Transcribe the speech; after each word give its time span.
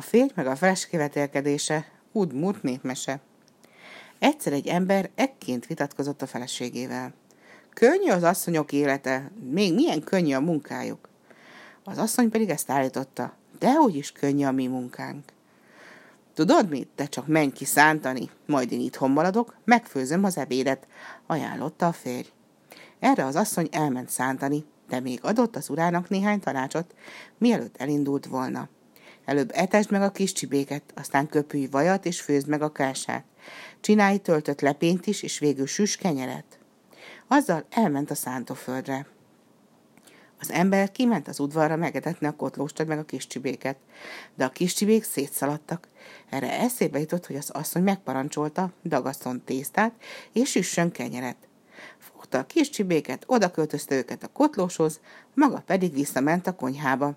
A 0.00 0.02
férj 0.02 0.30
meg 0.34 0.46
a 0.46 0.56
feles 0.56 0.86
kivetélkedése, 0.86 1.86
úgy 2.12 2.32
népmese. 2.60 3.20
Egyszer 4.18 4.52
egy 4.52 4.66
ember 4.66 5.10
ekként 5.14 5.66
vitatkozott 5.66 6.22
a 6.22 6.26
feleségével. 6.26 7.14
Könnyű 7.74 8.10
az 8.10 8.22
asszonyok 8.22 8.72
élete, 8.72 9.30
még 9.50 9.74
milyen 9.74 10.02
könnyű 10.02 10.34
a 10.34 10.40
munkájuk. 10.40 11.08
Az 11.84 11.98
asszony 11.98 12.30
pedig 12.30 12.48
ezt 12.48 12.70
állította, 12.70 13.36
dehogy 13.58 13.96
is 13.96 14.12
könnyű 14.12 14.44
a 14.44 14.52
mi 14.52 14.66
munkánk. 14.66 15.24
Tudod 16.34 16.68
mit, 16.68 16.88
te 16.94 17.06
csak 17.06 17.26
menj 17.26 17.50
ki 17.50 17.64
szántani, 17.64 18.30
majd 18.46 18.72
én 18.72 18.80
itthon 18.80 19.10
maradok, 19.10 19.56
megfőzöm 19.64 20.24
az 20.24 20.38
ebédet, 20.38 20.86
ajánlotta 21.26 21.86
a 21.86 21.92
férj. 21.92 22.28
Erre 22.98 23.24
az 23.24 23.36
asszony 23.36 23.68
elment 23.72 24.08
szántani, 24.08 24.64
de 24.88 25.00
még 25.00 25.18
adott 25.22 25.56
az 25.56 25.70
urának 25.70 26.08
néhány 26.08 26.40
tanácsot, 26.40 26.94
mielőtt 27.38 27.76
elindult 27.76 28.26
volna. 28.26 28.68
Előbb 29.30 29.50
etesd 29.54 29.90
meg 29.90 30.02
a 30.02 30.10
kis 30.10 30.32
csibéket, 30.32 30.82
aztán 30.94 31.28
köpülj 31.28 31.66
vajat 31.66 32.06
és 32.06 32.20
főzd 32.20 32.48
meg 32.48 32.62
a 32.62 32.72
kását. 32.72 33.24
Csinálj 33.80 34.16
töltött 34.18 34.60
lepényt 34.60 35.06
is, 35.06 35.22
és 35.22 35.38
végül 35.38 35.66
süss 35.66 35.96
kenyeret. 35.96 36.58
Azzal 37.26 37.64
elment 37.70 38.10
a 38.10 38.14
szántóföldre. 38.14 39.06
Az 40.40 40.50
ember 40.50 40.92
kiment 40.92 41.28
az 41.28 41.40
udvarra 41.40 41.76
megetetni 41.76 42.26
a 42.26 42.36
kotlóstad 42.36 42.86
meg 42.86 42.98
a 42.98 43.04
kis 43.04 43.26
csibéket, 43.26 43.76
de 44.34 44.44
a 44.44 44.50
kis 44.50 44.74
csibék 44.74 45.04
szétszaladtak. 45.04 45.88
Erre 46.30 46.58
eszébe 46.58 46.98
jutott, 46.98 47.26
hogy 47.26 47.36
az 47.36 47.50
asszony 47.50 47.82
megparancsolta, 47.82 48.72
dagaszton 48.84 49.44
tésztát 49.44 49.92
és 50.32 50.50
süssön 50.50 50.90
kenyeret. 50.90 51.48
Fogta 51.98 52.38
a 52.38 52.46
kis 52.46 52.70
csibéket, 52.70 53.24
oda 53.26 53.50
őket 53.88 54.22
a 54.22 54.28
kotlóshoz, 54.32 55.00
maga 55.34 55.62
pedig 55.66 55.92
visszament 55.92 56.46
a 56.46 56.54
konyhába. 56.54 57.16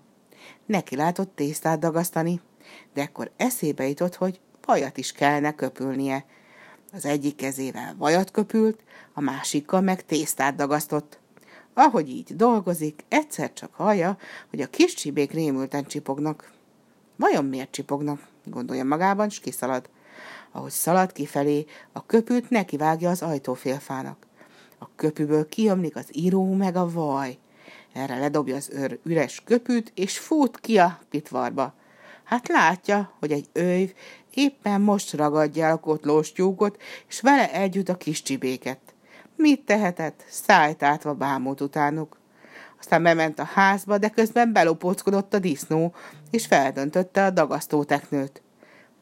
Neki 0.66 0.96
látott 0.96 1.34
tésztát 1.34 1.78
dagasztani, 1.78 2.40
de 2.94 3.02
ekkor 3.02 3.30
eszébe 3.36 3.88
jutott, 3.88 4.14
hogy 4.14 4.40
vajat 4.66 4.96
is 4.96 5.12
kellene 5.12 5.54
köpülnie. 5.54 6.24
Az 6.92 7.04
egyik 7.04 7.36
kezével 7.36 7.94
vajat 7.98 8.30
köpült, 8.30 8.80
a 9.12 9.20
másikkal 9.20 9.80
meg 9.80 10.04
tésztát 10.04 10.54
dagasztott. 10.54 11.18
Ahogy 11.74 12.08
így 12.08 12.36
dolgozik, 12.36 13.04
egyszer 13.08 13.52
csak 13.52 13.74
hallja, 13.74 14.18
hogy 14.50 14.60
a 14.60 14.66
kis 14.66 14.94
csibék 14.94 15.32
rémülten 15.32 15.84
csipognak. 15.84 16.52
Vajon 17.16 17.44
miért 17.44 17.70
csipognak? 17.70 18.28
gondolja 18.44 18.84
magában, 18.84 19.28
s 19.28 19.40
kiszalad. 19.40 19.88
Ahogy 20.52 20.70
szalad 20.70 21.12
kifelé, 21.12 21.66
a 21.92 22.06
köpült 22.06 22.50
nekivágja 22.50 23.10
az 23.10 23.22
ajtófélfának. 23.22 24.26
A 24.78 24.88
köpűből 24.96 25.48
kiömlik 25.48 25.96
az 25.96 26.06
író 26.12 26.52
meg 26.52 26.76
a 26.76 26.90
vaj. 26.90 27.38
Erre 27.94 28.18
ledobja 28.18 28.56
az 28.56 28.70
őr 28.72 28.98
üres 29.04 29.42
köpűt, 29.44 29.92
és 29.94 30.18
fut 30.18 30.60
ki 30.60 30.78
a 30.78 31.00
pitvarba. 31.10 31.74
Hát 32.24 32.48
látja, 32.48 33.12
hogy 33.18 33.32
egy 33.32 33.48
őv 33.52 33.92
éppen 34.34 34.80
most 34.80 35.12
ragadja 35.12 35.64
el 35.64 35.72
a 35.72 35.76
kotlós 35.76 36.32
és 37.08 37.20
vele 37.20 37.52
együtt 37.52 37.88
a 37.88 37.96
kis 37.96 38.22
csibéket. 38.22 38.78
Mit 39.36 39.60
tehetett? 39.60 40.24
Szájt 40.28 40.82
átva 40.82 41.14
bámult 41.14 41.60
utánuk. 41.60 42.18
Aztán 42.78 43.02
bement 43.02 43.38
a 43.38 43.44
házba, 43.44 43.98
de 43.98 44.08
közben 44.08 44.52
belopóckodott 44.52 45.34
a 45.34 45.38
disznó, 45.38 45.94
és 46.30 46.46
feldöntötte 46.46 47.24
a 47.24 47.30
dagasztóteknőt. 47.30 48.42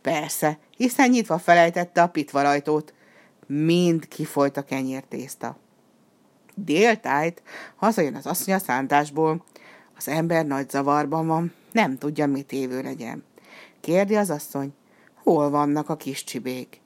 Persze, 0.02 0.58
hiszen 0.76 1.10
nyitva 1.10 1.38
felejtette 1.38 2.02
a 2.02 2.08
pitvarajtót. 2.08 2.94
Mind 3.46 4.08
kifolyt 4.08 4.56
a 4.56 4.62
kenyértészta. 4.62 5.61
Déltájt 6.55 7.42
hazajön 7.77 8.14
az 8.14 8.27
asszony 8.27 8.55
a 8.55 8.58
szántásból. 8.58 9.45
Az 9.97 10.08
ember 10.08 10.47
nagy 10.47 10.70
zavarban 10.70 11.27
van, 11.27 11.53
nem 11.72 11.98
tudja, 11.98 12.27
mit 12.27 12.53
évő 12.53 12.83
legyen. 12.83 13.25
Kérdi 13.81 14.17
az 14.17 14.31
asszony, 14.31 14.75
hol 15.22 15.50
vannak 15.50 15.89
a 15.89 15.97
kis 15.97 16.25
csibék? 16.25 16.81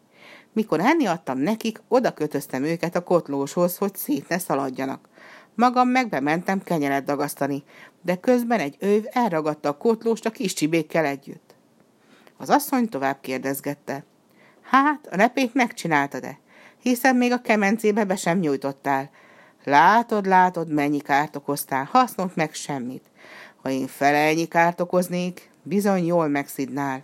Mikor 0.52 0.80
enni 0.80 1.06
adtam 1.06 1.38
nekik, 1.38 1.80
oda 1.88 2.14
kötöztem 2.14 2.64
őket 2.64 2.96
a 2.96 3.02
kotlóshoz, 3.02 3.76
hogy 3.76 3.96
szét 3.96 4.28
ne 4.28 4.38
szaladjanak. 4.38 5.08
Magam 5.54 5.88
meg 5.88 6.08
bementem 6.08 6.62
kenyeret 6.62 7.04
dagasztani, 7.04 7.62
de 8.02 8.16
közben 8.16 8.60
egy 8.60 8.76
őv 8.80 9.04
elragadta 9.10 9.68
a 9.68 9.76
kotlóst 9.76 10.26
a 10.26 10.30
kis 10.30 10.52
csibékkel 10.52 11.04
együtt. 11.04 11.54
Az 12.36 12.50
asszony 12.50 12.88
tovább 12.88 13.20
kérdezgette. 13.20 14.04
Hát, 14.62 15.06
a 15.10 15.16
repét 15.16 15.54
megcsináltad-e? 15.54 16.38
Hiszen 16.82 17.16
még 17.16 17.32
a 17.32 17.40
kemencébe 17.40 18.04
be 18.04 18.16
sem 18.16 18.38
nyújtottál. 18.38 19.10
Látod, 19.68 20.26
látod, 20.26 20.68
mennyi 20.68 20.98
kárt 20.98 21.36
okoztál, 21.36 21.88
hasznot 21.90 22.36
meg 22.36 22.54
semmit. 22.54 23.04
Ha 23.62 23.70
én 23.70 23.86
fele 23.86 24.18
ennyi 24.18 24.46
kárt 24.46 24.80
okoznék, 24.80 25.50
bizony 25.62 26.06
jól 26.06 26.28
megszidnál. 26.28 27.02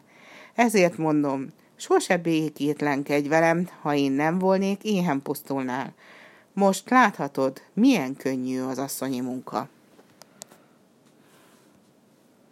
Ezért 0.55 0.97
mondom, 0.97 1.47
sose 1.77 2.17
békétlenkedj 2.17 3.29
velem, 3.29 3.69
ha 3.81 3.95
én 3.95 4.13
nem 4.13 4.39
volnék, 4.39 4.85
éhen 4.85 5.23
pusztulnál. 5.23 5.93
Most 6.53 6.91
láthatod, 6.91 7.63
milyen 7.73 8.17
könnyű 8.17 8.61
az 8.61 8.79
asszonyi 8.79 9.21
munka. 9.21 9.69